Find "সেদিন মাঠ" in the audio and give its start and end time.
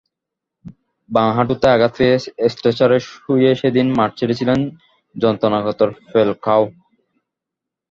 3.61-4.11